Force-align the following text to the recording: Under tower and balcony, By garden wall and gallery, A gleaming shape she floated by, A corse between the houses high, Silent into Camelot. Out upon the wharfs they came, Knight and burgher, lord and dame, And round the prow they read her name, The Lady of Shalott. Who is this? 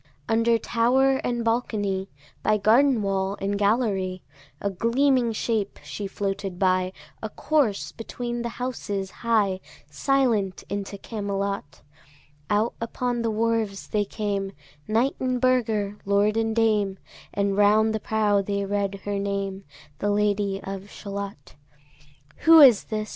Under 0.27 0.57
tower 0.57 1.17
and 1.17 1.45
balcony, 1.45 2.09
By 2.41 2.57
garden 2.57 3.03
wall 3.03 3.37
and 3.39 3.55
gallery, 3.55 4.23
A 4.59 4.71
gleaming 4.71 5.31
shape 5.31 5.77
she 5.83 6.07
floated 6.07 6.57
by, 6.57 6.91
A 7.21 7.29
corse 7.29 7.91
between 7.91 8.41
the 8.41 8.49
houses 8.57 9.11
high, 9.11 9.59
Silent 9.91 10.63
into 10.69 10.97
Camelot. 10.97 11.83
Out 12.49 12.73
upon 12.81 13.21
the 13.21 13.29
wharfs 13.29 13.85
they 13.85 14.03
came, 14.03 14.53
Knight 14.87 15.15
and 15.19 15.39
burgher, 15.39 15.99
lord 16.03 16.35
and 16.35 16.55
dame, 16.55 16.97
And 17.31 17.55
round 17.55 17.93
the 17.93 17.99
prow 17.99 18.41
they 18.41 18.65
read 18.65 19.01
her 19.05 19.19
name, 19.19 19.65
The 19.99 20.09
Lady 20.09 20.59
of 20.63 20.89
Shalott. 20.89 21.53
Who 22.37 22.59
is 22.59 22.85
this? 22.85 23.09